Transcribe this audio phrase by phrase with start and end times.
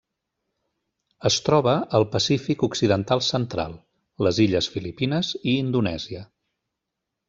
[1.29, 3.79] Es troba al Pacífic occidental central:
[4.29, 6.29] les illes Filipines i Indonèsia.